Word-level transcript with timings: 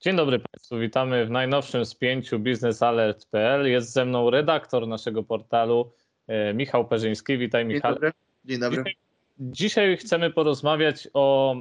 Dzień 0.00 0.16
dobry 0.16 0.38
Państwu, 0.38 0.78
witamy 0.78 1.26
w 1.26 1.30
najnowszym 1.30 1.84
spięciu 1.84 2.38
biznesalert.pl. 2.38 3.70
Jest 3.70 3.92
ze 3.92 4.04
mną 4.04 4.30
redaktor 4.30 4.88
naszego 4.88 5.22
portalu 5.22 5.92
e, 6.26 6.54
Michał 6.54 6.88
Perzyński. 6.88 7.38
Witaj 7.38 7.64
Michał. 7.64 7.92
Dzień 7.92 8.00
dobry. 8.00 8.12
Dzień 8.44 8.60
dobry. 8.60 8.82
Dzisiaj, 8.82 8.96
dzisiaj 9.38 9.96
chcemy 9.96 10.30
porozmawiać 10.30 11.08
o 11.14 11.54
e, 11.54 11.60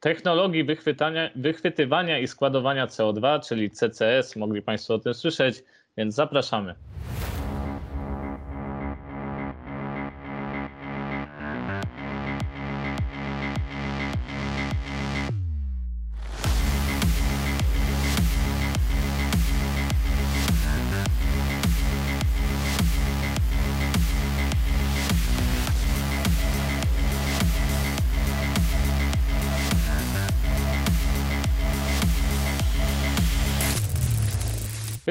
technologii 0.00 0.66
wychwytywania 1.36 2.18
i 2.18 2.26
składowania 2.26 2.86
CO2, 2.86 3.48
czyli 3.48 3.70
CCS. 3.70 4.36
Mogli 4.36 4.62
Państwo 4.62 4.94
o 4.94 4.98
tym 4.98 5.14
słyszeć, 5.14 5.64
więc 5.96 6.14
zapraszamy. 6.14 6.74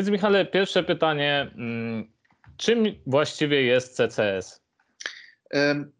Więc 0.06 0.14
Michale, 0.14 0.46
pierwsze 0.46 0.84
pytanie. 0.84 1.52
Mm, 1.56 2.12
czym 2.58 2.84
właściwie 3.06 3.64
jest 3.64 3.96
CCS? 3.96 4.62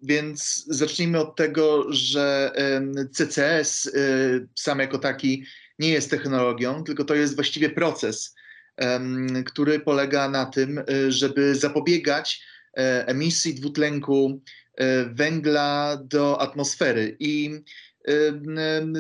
Więc 0.04 0.66
zacznijmy 0.68 1.20
od 1.20 1.36
tego, 1.36 1.86
że 1.90 2.52
CCS 3.12 3.86
y, 3.86 4.48
sam 4.56 4.80
jako 4.80 5.00
taki 5.00 5.44
nie 5.80 5.90
jest 5.90 6.10
technologią, 6.10 6.84
tylko 6.84 7.06
to 7.06 7.16
jest 7.16 7.36
właściwie 7.36 7.70
proces, 7.70 8.36
który 9.46 9.80
polega 9.80 10.30
na 10.30 10.46
tym, 10.46 10.78
y, 10.78 11.12
żeby 11.12 11.56
zapobiegać 11.56 12.42
e, 12.78 13.08
emisji 13.08 13.56
dwutlenku 13.56 14.42
e, 14.76 15.06
węgla 15.06 15.98
do 16.04 16.42
atmosfery. 16.42 17.18
I 17.20 17.62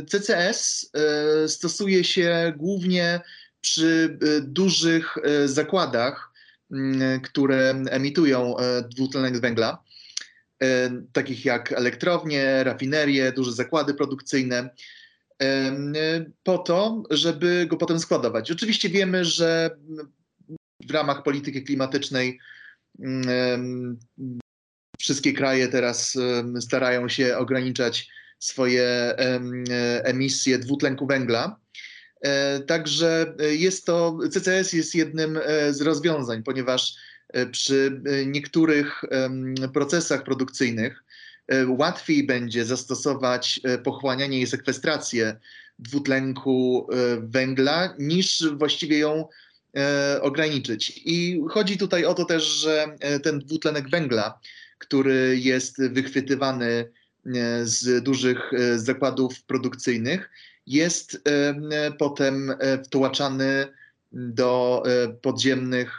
CCS 0.08 0.92
e, 0.94 1.48
stosuje 1.48 2.04
się 2.04 2.54
głównie 2.58 3.22
przy 3.66 4.18
y, 4.24 4.42
dużych 4.42 5.18
y, 5.18 5.48
zakładach, 5.48 6.32
mm, 6.72 7.22
które 7.22 7.70
emitują 7.90 8.58
e, 8.58 8.82
dwutlenek 8.82 9.40
węgla, 9.40 9.84
e, 10.64 10.92
takich 11.14 11.46
jak 11.46 11.72
elektrownie, 11.72 12.64
rafinerie, 12.64 13.32
duże 13.32 13.52
zakłady 13.54 13.94
produkcyjne, 13.94 14.70
e, 15.42 15.76
po 16.44 16.58
to, 16.58 17.04
żeby 17.10 17.66
go 17.70 17.78
potem 17.78 18.00
składować. 18.00 18.52
Oczywiście 18.52 18.90
wiemy, 18.90 19.26
że 19.26 19.78
w 20.88 20.92
ramach 20.92 21.24
polityki 21.24 21.64
klimatycznej 21.64 22.40
mm, 23.00 24.00
wszystkie 25.00 25.34
kraje 25.34 25.68
teraz 25.68 26.18
starają 26.60 27.10
się 27.10 27.38
ograniczać 27.38 28.08
swoje 28.40 29.16
emisje 30.04 30.60
dwutlenku 30.60 31.08
węgla. 31.08 31.60
E, 32.26 32.60
także 32.60 33.36
e, 33.40 33.56
jest 33.56 33.86
to, 33.86 34.18
CCS 34.32 34.74
jest 34.74 34.96
jednym 34.96 35.40
e, 35.44 35.74
z 35.74 35.82
rozwiązań, 35.82 36.44
ponieważ 36.44 36.96
przy 37.52 38.02
niektórych 38.26 39.02
procesach 39.74 40.24
produkcyjnych 40.24 41.04
łatwiej 41.68 42.26
będzie 42.26 42.66
zastosować 42.66 43.60
pochłanianie 43.84 44.40
i 44.40 44.48
sekwestrację 44.48 45.40
dwutlenku 45.80 46.88
węgla, 47.20 47.96
niż 48.00 48.44
właściwie 48.58 48.98
ją 49.00 49.28
ograniczyć. 50.22 51.02
I 51.06 51.42
chodzi 51.50 51.78
tutaj 51.78 52.06
o 52.06 52.14
to 52.14 52.26
też, 52.26 52.44
że 52.44 52.86
ten 53.24 53.40
dwutlenek 53.40 53.90
węgla, 53.90 54.40
który 54.78 55.40
jest 55.40 55.82
wychwytywany 55.90 56.92
z 57.64 58.04
dużych 58.04 58.52
zakładów 58.76 59.44
produkcyjnych, 59.44 60.30
jest 60.68 61.22
potem 62.00 62.52
e, 62.60 62.84
wtłaczany 62.84 63.68
do 64.12 64.84
e, 64.86 65.08
podziemnych, 65.08 65.98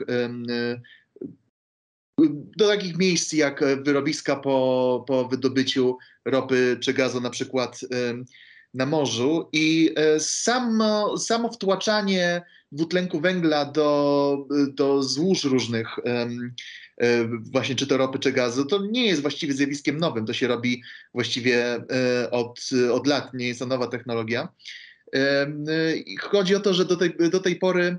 do 2.57 2.69
takich 2.69 2.99
miejsc 2.99 3.33
jak 3.33 3.65
wyrobiska 3.83 4.37
po, 4.37 5.05
po 5.07 5.29
wydobyciu 5.29 5.99
ropy 6.25 6.77
czy 6.81 6.95
gazu, 6.95 7.21
na 7.21 7.31
przykład 7.31 7.81
na 8.77 8.87
morzu. 8.87 9.49
I 9.53 9.93
e, 9.97 10.21
samo, 10.21 11.19
samo 11.19 11.53
wtłaczanie 11.53 12.43
dwutlenku 12.73 13.21
węgla 13.21 13.65
do, 13.65 14.39
do 14.75 15.03
złóż 15.03 15.45
różnych 15.45 15.99
E, 17.01 17.29
właśnie 17.53 17.75
czy 17.75 17.87
to 17.87 17.97
ropy, 17.97 18.19
czy 18.19 18.33
gazu, 18.33 18.65
to 18.65 18.87
nie 18.87 19.07
jest 19.07 19.23
właściwie 19.23 19.53
zjawiskiem 19.53 19.97
nowym. 19.97 20.27
To 20.27 20.33
się 20.33 20.49
robi 20.49 20.83
właściwie 21.15 21.75
e, 21.75 22.31
od, 22.31 22.61
od 22.93 23.07
lat, 23.07 23.35
nie 23.35 23.49
jest 23.49 23.61
to 23.61 23.67
nowa 23.67 23.87
technologia. 23.87 24.49
Chodzi 26.21 26.55
o 26.55 26.61
to, 26.61 26.75
że 26.75 26.85
do 26.85 26.97
tej, 26.97 27.17
do 27.31 27.41
tej 27.41 27.57
pory 27.57 27.99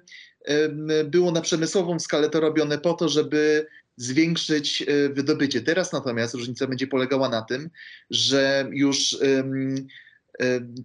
było 1.06 1.32
na 1.32 1.42
przemysłową 1.42 2.00
skalę 2.00 2.30
to 2.30 2.40
robione 2.40 2.78
po 2.78 2.94
to, 2.94 3.10
żeby 3.10 3.68
zwiększyć 3.98 4.86
wydobycie. 5.14 5.62
Teraz 5.62 5.94
natomiast 5.94 6.34
różnica 6.34 6.68
będzie 6.68 6.88
polegała 6.88 7.30
na 7.30 7.42
tym, 7.42 7.70
że 8.10 8.70
już 8.72 9.18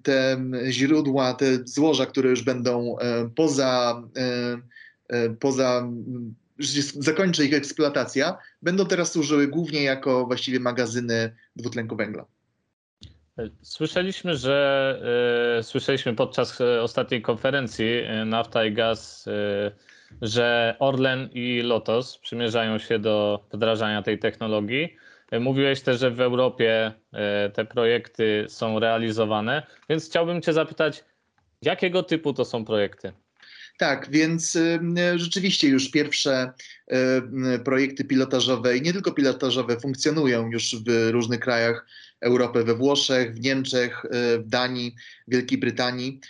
te 0.02 0.36
źródła, 0.70 1.34
te 1.34 1.46
złoża, 1.64 2.06
które 2.06 2.30
już 2.30 2.42
będą 2.42 2.96
poza, 3.36 4.02
poza 5.40 5.88
zakończy 6.98 7.44
ich 7.44 7.54
eksploatacja, 7.54 8.38
będą 8.62 8.86
teraz 8.86 9.12
służyły 9.12 9.48
głównie 9.48 9.82
jako 9.82 10.26
właściwie 10.26 10.60
magazyny 10.60 11.36
dwutlenku 11.56 11.96
węgla. 11.96 12.24
Słyszeliśmy, 13.62 14.36
że 14.36 15.00
słyszeliśmy 15.62 16.14
podczas 16.14 16.60
e, 16.60 16.82
ostatniej 16.82 17.22
konferencji 17.22 17.86
Nafta 18.26 18.64
i 18.64 18.72
Gaz, 18.72 19.28
że 20.22 20.76
Orlen 20.78 21.28
i 21.32 21.62
Lotos 21.62 22.18
przymierzają 22.18 22.78
się 22.78 22.98
do 22.98 23.44
wdrażania 23.52 24.02
tej 24.02 24.18
technologii. 24.18 24.96
Mówiłeś 25.40 25.80
też, 25.80 26.00
że 26.00 26.10
w 26.10 26.20
Europie 26.20 26.92
te 27.54 27.64
projekty 27.64 28.46
są 28.48 28.80
realizowane, 28.80 29.66
więc 29.88 30.06
chciałbym 30.06 30.42
Cię 30.42 30.52
zapytać, 30.52 31.04
jakiego 31.62 32.02
typu 32.02 32.34
to 32.34 32.44
są 32.44 32.64
projekty? 32.64 33.12
Tak, 33.78 34.10
więc 34.10 34.56
y, 34.56 34.80
rzeczywiście 35.16 35.68
już 35.68 35.90
pierwsze 35.90 36.52
y, 37.54 37.58
projekty 37.58 38.04
pilotażowe 38.04 38.76
i 38.76 38.82
nie 38.82 38.92
tylko 38.92 39.12
pilotażowe 39.12 39.80
funkcjonują 39.80 40.50
już 40.50 40.76
w 40.86 41.10
różnych 41.10 41.40
krajach 41.40 41.86
Europy, 42.20 42.64
we 42.64 42.74
Włoszech, 42.74 43.34
w 43.34 43.40
Niemczech, 43.40 44.04
y, 44.04 44.38
w 44.38 44.48
Danii, 44.48 44.94
Wielkiej 45.28 45.58
Brytanii. 45.58 46.20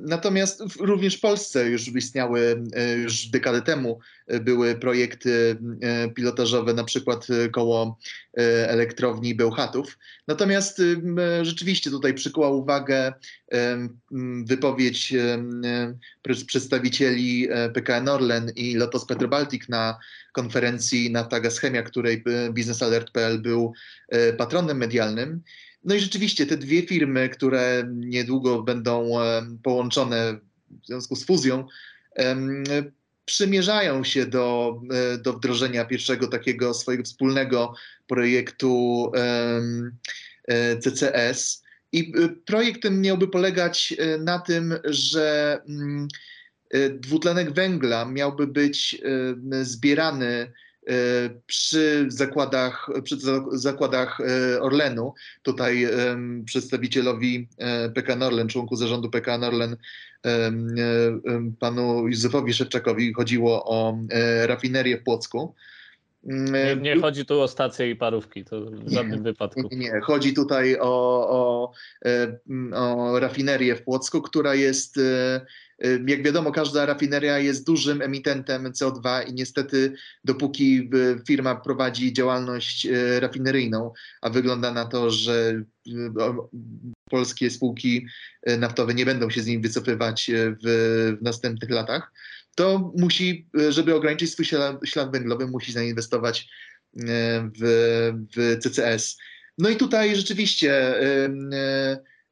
Natomiast 0.00 0.62
również 0.80 1.16
w 1.16 1.20
Polsce 1.20 1.68
już 1.68 1.88
istniały, 1.88 2.64
e, 2.76 2.94
już 2.94 3.26
dekadę 3.26 3.62
temu 3.62 4.00
e, 4.26 4.40
były 4.40 4.74
projekty 4.74 5.56
e, 5.80 6.08
pilotażowe, 6.08 6.74
na 6.74 6.84
przykład 6.84 7.26
koło 7.52 7.98
elektrowni 8.66 9.34
Bełchatów. 9.34 9.98
Natomiast 10.28 10.82
rzeczywiście 11.42 11.90
tutaj 11.90 12.14
przykuła 12.14 12.50
uwagę 12.50 13.12
wypowiedź 14.44 15.14
przedstawicieli 16.46 17.48
PKN 17.74 18.08
Orlen 18.08 18.50
i 18.56 18.74
Lotos 18.74 19.06
Petrobaltic 19.06 19.68
na 19.68 19.98
konferencji 20.32 21.10
Nafta 21.10 21.40
Gaz 21.40 21.58
Chemia, 21.58 21.82
której 21.82 22.24
biznesalert.pl 22.52 23.42
był 23.42 23.72
patronem 24.38 24.76
medialnym. 24.76 25.42
No 25.84 25.94
i 25.94 26.00
rzeczywiście 26.00 26.46
te 26.46 26.56
dwie 26.56 26.86
firmy, 26.86 27.28
które 27.28 27.84
niedługo 27.94 28.62
będą 28.62 29.10
połączone 29.62 30.38
w 30.82 30.86
związku 30.86 31.16
z 31.16 31.24
fuzją, 31.24 31.66
przymierzają 33.24 34.04
się 34.04 34.26
do, 34.26 34.80
e, 34.90 35.18
do 35.18 35.32
wdrożenia 35.32 35.84
pierwszego 35.84 36.28
takiego 36.28 36.74
swojego 36.74 37.04
wspólnego 37.04 37.74
projektu 38.06 39.12
e, 40.48 40.76
CCS. 40.76 41.62
I 41.92 42.12
e, 42.16 42.28
projekt 42.28 42.82
ten 42.82 43.00
miałby 43.00 43.28
polegać 43.28 43.94
na 44.18 44.38
tym, 44.38 44.74
że 44.84 45.58
mm, 45.68 46.08
dwutlenek 46.90 47.52
węgla 47.52 48.04
miałby 48.04 48.46
być 48.46 49.02
zbierany 49.62 50.52
przy 51.46 52.06
zakładach, 52.08 52.90
przy 53.04 53.16
zakładach 53.52 54.20
e, 54.20 54.62
Orlenu. 54.62 55.14
Tutaj 55.42 55.88
przedstawicielowi 56.44 57.48
e, 57.58 57.90
PKN 57.90 58.22
Orlen, 58.22 58.48
członku 58.48 58.76
zarządu 58.76 59.10
PKN 59.10 59.44
Orlen, 59.44 59.76
panu 61.58 62.08
Józefowi 62.08 62.54
Szewczakowi 62.54 63.12
chodziło 63.12 63.64
o 63.64 63.98
rafinerię 64.46 64.98
w 64.98 65.02
Płocku. 65.02 65.54
Nie, 66.24 66.76
nie 66.76 67.00
chodzi 67.00 67.26
tu 67.26 67.40
o 67.40 67.48
stacje 67.48 67.90
i 67.90 67.96
parówki, 67.96 68.44
to 68.44 68.60
w 68.60 68.90
żadnym 68.92 69.18
nie, 69.18 69.22
wypadku. 69.22 69.68
Nie, 69.70 69.76
nie, 69.76 70.00
chodzi 70.00 70.34
tutaj 70.34 70.76
o, 70.80 71.28
o, 71.30 71.72
e, 72.04 72.38
o 72.74 73.20
rafinerię 73.20 73.76
w 73.76 73.82
Płocku, 73.82 74.22
która 74.22 74.54
jest, 74.54 74.98
e, 74.98 75.40
e, 75.78 75.88
jak 76.06 76.22
wiadomo, 76.22 76.52
każda 76.52 76.86
rafineria 76.86 77.38
jest 77.38 77.66
dużym 77.66 78.02
emitentem 78.02 78.72
CO2 78.72 79.28
i 79.28 79.34
niestety 79.34 79.92
dopóki 80.24 80.90
firma 81.26 81.54
prowadzi 81.54 82.12
działalność 82.12 82.88
rafineryjną, 83.18 83.92
a 84.20 84.30
wygląda 84.30 84.72
na 84.72 84.84
to, 84.84 85.10
że 85.10 85.62
polskie 87.10 87.50
spółki 87.50 88.06
naftowe 88.58 88.94
nie 88.94 89.06
będą 89.06 89.30
się 89.30 89.40
z 89.40 89.46
nim 89.46 89.62
wycofywać 89.62 90.30
w, 90.34 91.16
w 91.20 91.22
następnych 91.22 91.70
latach, 91.70 92.12
to 92.54 92.92
musi, 92.96 93.48
żeby 93.68 93.94
ograniczyć 93.94 94.32
swój 94.32 94.44
ślad, 94.84 95.12
węglowy, 95.12 95.46
musi 95.46 95.72
zainwestować 95.72 96.48
e, 96.96 97.50
w, 97.60 98.12
w 98.36 98.58
CCS. 98.62 99.16
No 99.58 99.68
i 99.68 99.76
tutaj 99.76 100.16
rzeczywiście 100.16 101.00
e, 101.00 101.28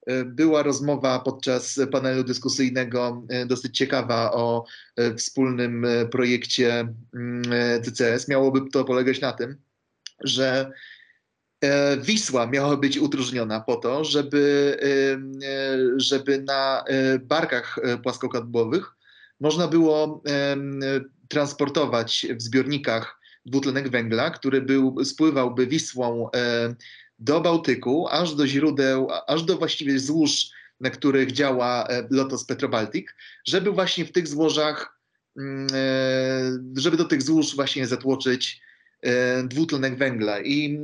e, 0.06 0.24
była 0.24 0.62
rozmowa 0.62 1.20
podczas 1.20 1.80
panelu 1.92 2.24
dyskusyjnego 2.24 3.26
dosyć 3.46 3.76
ciekawa 3.76 4.32
o 4.32 4.64
wspólnym 5.16 5.86
projekcie 6.10 6.94
mm, 7.14 7.42
CCS. 7.82 8.28
Miałoby 8.28 8.60
to 8.72 8.84
polegać 8.84 9.20
na 9.20 9.32
tym, 9.32 9.56
że 10.24 10.72
Wisła 12.02 12.46
miała 12.46 12.76
być 12.76 12.98
udróżniona 12.98 13.60
po 13.60 13.76
to, 13.76 14.04
żeby, 14.04 14.76
żeby 15.96 16.42
na 16.42 16.84
barkach 17.20 17.78
płaskokadłowych 18.02 18.94
można 19.40 19.68
było 19.68 20.22
transportować 21.28 22.26
w 22.36 22.42
zbiornikach 22.42 23.20
dwutlenek 23.46 23.88
węgla, 23.88 24.30
który 24.30 24.62
był, 24.62 25.04
spływałby 25.04 25.66
Wisłą 25.66 26.30
do 27.20 27.40
Bałtyku, 27.40 28.08
aż 28.08 28.34
do 28.34 28.46
źródeł, 28.46 29.08
aż 29.26 29.42
do 29.42 29.58
właściwie 29.58 29.98
złóż, 29.98 30.50
na 30.80 30.90
których 30.90 31.32
działa 31.32 31.86
e, 31.86 32.06
Lotos 32.10 32.44
Petrobaltic, 32.44 33.06
żeby 33.46 33.70
właśnie 33.70 34.04
w 34.04 34.12
tych 34.12 34.28
złożach, 34.28 35.00
mm, 35.38 35.66
e, 35.72 36.80
żeby 36.80 36.96
do 36.96 37.04
tych 37.04 37.22
złóż 37.22 37.56
właśnie 37.56 37.86
zatłoczyć 37.86 38.60
e, 39.02 39.42
dwutlenek 39.42 39.98
węgla. 39.98 40.40
I 40.40 40.82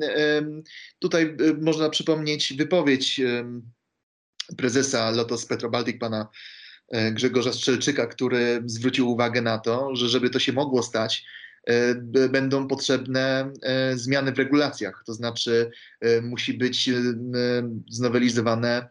tutaj 0.99 1.37
można 1.61 1.91
przypomnieć 1.91 2.55
wypowiedź 2.59 3.21
prezesa 4.57 5.11
Lotos 5.11 5.47
Petrobaltic, 5.47 5.99
pana 6.01 6.29
E, 6.29 6.29
Grzegorza 7.13 7.53
Strzelczyka, 7.53 8.07
który 8.07 8.63
zwrócił 8.67 9.11
uwagę 9.11 9.43
na 9.43 9.59
to, 9.59 9.97
że 9.97 10.09
żeby 10.09 10.31
to 10.31 10.39
się 10.39 10.53
mogło 10.53 10.83
stać, 10.83 11.25
e, 11.67 11.95
będą 12.29 12.69
potrzebne 12.69 13.53
e, 13.63 13.99
zmiany 13.99 14.33
w 14.33 14.39
regulacjach, 14.39 15.03
to 15.07 15.15
znaczy 15.15 15.71
musi 16.23 16.55
być 16.55 16.91
znowelizowane 17.91 18.89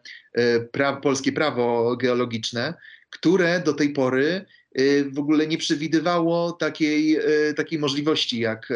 pra 0.72 0.96
polskie 0.96 1.32
prawo 1.32 1.96
geologiczne, 1.96 2.74
które 3.10 3.60
do 3.60 3.72
tej 3.72 3.92
pory 3.92 4.44
w 5.12 5.18
ogóle 5.18 5.46
nie 5.46 5.58
przewidywało 5.58 6.52
takiej, 6.52 7.18
takiej 7.56 7.78
możliwości 7.78 8.40
jak, 8.40 8.68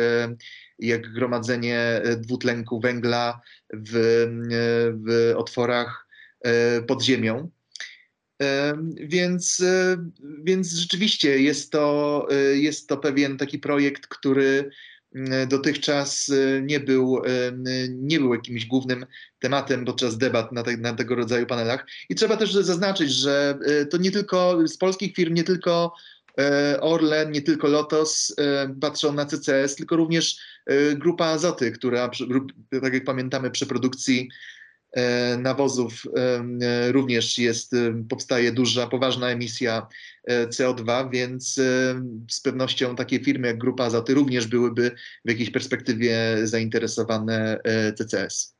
jak 0.79 1.13
gromadzenie 1.13 2.03
dwutlenku 2.17 2.81
węgla 2.81 3.41
w, 3.75 4.27
w 5.07 5.33
otworach 5.37 6.07
pod 6.87 7.03
ziemią. 7.03 7.51
Więc, 8.95 9.61
e, 9.61 9.97
więc 10.45 10.73
rzeczywiście 10.73 11.41
jest 11.41 11.73
to, 11.73 12.27
e, 12.31 12.35
jest 12.57 12.89
to 12.89 12.97
pewien 12.97 13.39
taki 13.39 13.59
projekt, 13.59 14.07
który 14.07 14.71
mm, 15.15 15.49
dotychczas 15.49 16.29
e, 16.29 16.63
nie 16.63 16.81
był, 16.81 17.23
nie 17.89 18.21
był 18.21 18.35
jakimś 18.35 18.67
głównym 18.67 19.07
tematem 19.41 19.85
podczas 19.85 20.19
debat 20.19 20.53
na, 20.53 20.63
te, 20.63 20.77
na 20.77 20.93
tego 20.93 21.15
rodzaju 21.15 21.47
panelach. 21.47 21.87
I 22.09 22.15
trzeba 22.15 22.37
też 22.37 22.53
zaznaczyć, 22.53 23.13
że 23.13 23.59
to 23.91 23.97
nie 23.97 24.11
tylko 24.11 24.59
z 24.69 24.77
polskich 24.77 25.15
firm, 25.15 25.35
nie 25.35 25.45
tylko 25.45 25.95
Orlen, 26.81 27.33
nie 27.33 27.43
tylko 27.43 27.69
Lotos 27.69 28.35
patrzą 28.81 29.13
na 29.13 29.27
CCS, 29.27 29.77
tylko 29.77 29.97
również 29.97 30.39
grupa 30.95 31.27
Azoty, 31.27 31.73
która, 31.73 32.11
tak 32.83 32.95
jak 32.95 33.05
pamiętamy, 33.05 33.51
przy 33.51 33.67
produkcji 33.67 34.29
E, 34.29 34.60
nawozów 35.39 36.03
e, 36.17 36.93
również 36.93 37.39
jest, 37.39 37.75
powstaje 38.09 38.53
duża, 38.53 38.87
poważna 38.87 39.29
emisja 39.29 39.87
e, 40.25 40.47
CO2, 40.47 41.11
więc 41.11 41.55
z 42.31 42.41
pewnością 42.45 42.97
takie 42.97 43.21
firmy 43.21 43.49
jak 43.49 43.59
Grupa 43.59 43.85
Azoty 43.85 44.15
również 44.15 44.47
byłyby 44.47 44.91
w 45.25 45.31
jakiejś 45.31 45.51
perspektywie 45.51 46.37
zainteresowane 46.43 47.61
CCS. 47.95 48.57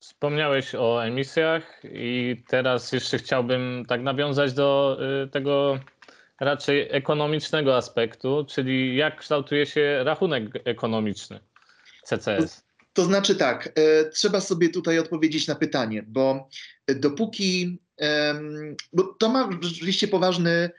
Wspomniałeś 0.00 0.74
o 0.74 1.04
emisjach 1.04 1.82
i 1.84 2.42
teraz 2.48 2.92
jeszcze 2.92 3.18
chciałbym 3.18 3.84
tak 3.88 4.02
nawiązać 4.02 4.52
do 4.52 4.98
tego 5.32 5.80
raczej 6.40 6.88
ekonomicznego 6.90 7.76
aspektu, 7.76 8.46
czyli 8.48 8.96
jak 8.96 9.16
kształtuje 9.16 9.66
się 9.66 10.04
rachunek 10.04 10.44
ekonomiczny 10.64 11.40
CCS. 12.04 12.71
To 12.92 13.04
znaczy 13.04 13.34
tak, 13.34 13.72
e, 13.74 14.04
trzeba 14.04 14.40
sobie 14.40 14.68
tutaj 14.68 14.98
odpowiedzieć 14.98 15.46
na 15.46 15.54
pytanie, 15.54 16.02
bo 16.06 16.48
dopóki, 16.96 17.78
bo 18.92 19.04
to 19.04 19.28
ma 19.28 19.50
rzeczywiście 19.62 20.08
poważny 20.08 20.70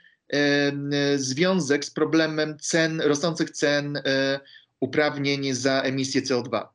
związek 1.16 1.84
z 1.84 1.90
problemem 1.90 2.58
cen, 2.58 3.00
rosnących 3.00 3.50
cen 3.50 3.96
e, 3.96 4.40
uprawnień 4.80 5.54
za 5.54 5.82
emisję 5.82 6.22
CO2. 6.22 6.66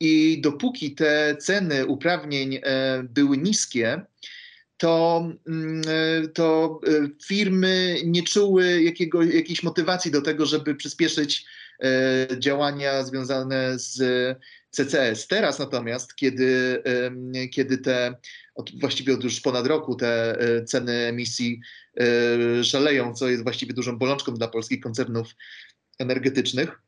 I 0.00 0.40
dopóki 0.40 0.94
te 0.94 1.36
ceny 1.40 1.86
uprawnień 1.86 2.60
e, 2.62 3.02
były 3.02 3.38
niskie, 3.38 4.02
to, 4.76 5.28
mm, 5.46 5.82
to 6.34 6.80
firmy 7.24 7.96
nie 8.04 8.22
czuły 8.22 8.82
jakiego, 8.82 9.22
jakiejś 9.22 9.62
motywacji 9.62 10.10
do 10.10 10.22
tego, 10.22 10.46
żeby 10.46 10.74
przyspieszyć 10.74 11.46
działania 12.38 13.04
związane 13.04 13.78
z 13.78 13.98
CCS. 14.72 15.26
Teraz 15.26 15.58
natomiast, 15.58 16.14
kiedy, 16.14 16.82
kiedy 17.50 17.78
te, 17.78 18.14
właściwie 18.80 19.14
od 19.14 19.24
już 19.24 19.40
ponad 19.40 19.66
roku 19.66 19.94
te 19.94 20.40
e, 20.40 20.64
ceny 20.64 20.92
emisji 20.92 21.60
e, 22.00 22.64
szaleją, 22.64 23.14
co 23.14 23.28
jest 23.28 23.42
właściwie 23.42 23.74
dużą 23.74 23.98
bolączką 23.98 24.34
dla 24.34 24.48
polskich 24.48 24.80
koncernów 24.80 25.28
energetycznych, 25.98 26.80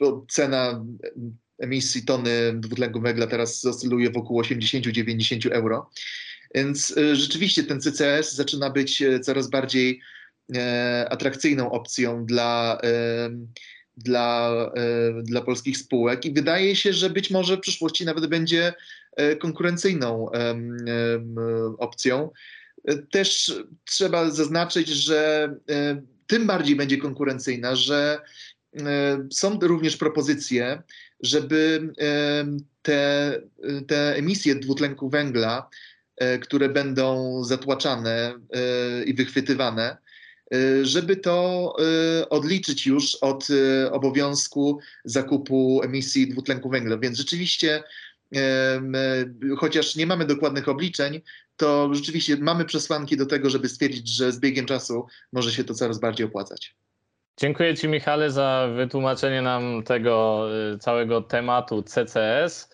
bo 0.00 0.26
cena 0.30 0.84
emisji 1.58 2.04
tony 2.04 2.30
dwutlenku 2.54 3.00
węgla 3.00 3.26
teraz 3.26 3.64
oscyluje 3.64 4.10
wokół 4.10 4.42
80-90 4.42 5.52
euro. 5.52 5.90
Więc 6.54 6.96
e, 6.96 7.16
rzeczywiście 7.16 7.64
ten 7.64 7.80
CCS 7.80 8.34
zaczyna 8.34 8.70
być 8.70 9.02
coraz 9.22 9.50
bardziej 9.50 10.00
atrakcyjną 11.08 11.70
opcją 11.70 12.26
dla 12.26 12.80
dla, 13.98 14.50
e, 14.76 15.22
dla 15.22 15.40
polskich 15.40 15.78
spółek 15.78 16.24
i 16.24 16.32
wydaje 16.32 16.76
się, 16.76 16.92
że 16.92 17.10
być 17.10 17.30
może 17.30 17.56
w 17.56 17.60
przyszłości 17.60 18.04
nawet 18.04 18.26
będzie 18.26 18.72
e, 19.16 19.36
konkurencyjną 19.36 20.30
opcją. 21.78 22.30
E, 22.84 22.96
też 22.96 23.54
trzeba 23.84 24.30
zaznaczyć, 24.30 24.88
że 24.88 25.54
tym 26.26 26.46
bardziej 26.46 26.76
będzie 26.76 26.96
konkurencyjna, 26.96 27.76
że 27.76 28.20
są 29.32 29.58
również 29.62 29.96
propozycje, 29.96 30.82
żeby 31.20 31.92
te, 32.82 33.32
te 33.86 34.16
emisje 34.16 34.54
dwutlenku 34.54 35.10
węgla, 35.10 35.68
które 36.40 36.68
będą 36.68 37.44
zatłaczane 37.44 38.34
i 39.06 39.14
wychwytywane, 39.14 39.96
żeby 40.82 41.16
to 41.16 41.76
y, 42.22 42.28
odliczyć 42.28 42.86
już 42.86 43.14
od 43.14 43.50
y, 43.50 43.90
obowiązku 43.90 44.78
zakupu 45.04 45.80
emisji 45.84 46.28
dwutlenku 46.28 46.70
węgla. 46.70 46.98
Więc 46.98 47.18
rzeczywiście, 47.18 47.82
chociaż 49.58 49.96
nie 49.96 50.06
mamy 50.06 50.24
dokładnych 50.24 50.68
obliczeń, 50.68 51.20
to 51.56 51.94
rzeczywiście 51.94 52.36
mamy 52.36 52.64
przesłanki 52.64 53.16
do 53.16 53.26
tego, 53.26 53.50
żeby 53.50 53.68
stwierdzić, 53.68 54.08
że 54.08 54.32
z 54.32 54.40
biegiem 54.40 54.66
czasu 54.66 55.06
może 55.32 55.52
się 55.52 55.64
to 55.64 55.74
coraz 55.74 56.00
bardziej 56.00 56.26
opłacać. 56.26 56.76
Dziękuję 57.40 57.76
Ci, 57.76 57.88
Michale, 57.88 58.30
za 58.30 58.68
wytłumaczenie 58.76 59.42
nam 59.42 59.82
tego 59.82 60.46
całego 60.80 61.22
tematu 61.22 61.82
CCS. 61.82 62.70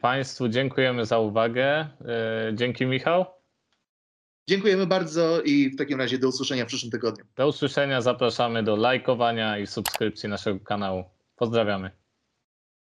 Państwu 0.00 0.48
dziękujemy 0.48 1.06
za 1.06 1.18
uwagę. 1.18 1.88
Dzięki, 2.52 2.86
Michał. 2.86 3.43
Dziękujemy 4.48 4.86
bardzo 4.86 5.42
i 5.42 5.70
w 5.70 5.76
takim 5.76 5.98
razie 5.98 6.18
do 6.18 6.28
usłyszenia 6.28 6.64
w 6.64 6.68
przyszłym 6.68 6.92
tygodniu. 6.92 7.24
Do 7.36 7.48
usłyszenia, 7.48 8.00
zapraszamy 8.00 8.62
do 8.62 8.76
lajkowania 8.76 9.58
i 9.58 9.66
subskrypcji 9.66 10.28
naszego 10.28 10.60
kanału. 10.60 11.04
Pozdrawiamy. 11.36 12.03